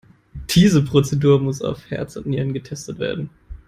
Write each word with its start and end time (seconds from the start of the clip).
Diese 0.49 0.83
Prozedur 0.83 1.39
muss 1.39 1.61
auf 1.61 1.91
Herz 1.91 2.15
und 2.15 2.25
Nieren 2.25 2.53
getestet 2.55 2.97
werden. 2.97 3.29